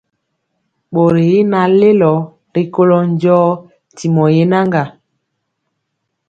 [0.93, 2.13] Bori y naŋ lelo
[2.53, 3.41] rikolo njɔɔ
[3.95, 4.83] tyimɔ yenaga.